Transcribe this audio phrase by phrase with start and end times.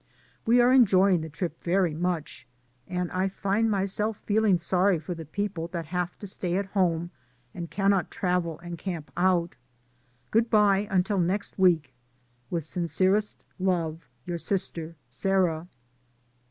[0.47, 2.47] We are enjoying the trip very much,
[2.87, 7.11] and I find piyself feeling sorry for the people that have to stay at home,
[7.53, 9.57] and cannot travel and camp out.
[10.31, 11.93] Good bye until next week.
[12.49, 14.09] With sincerest love.
[14.25, 15.67] Your sister, Sarah.